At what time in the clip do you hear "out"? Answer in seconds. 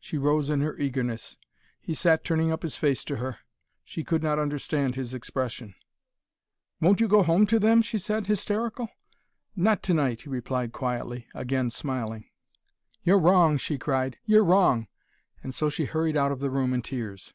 16.16-16.32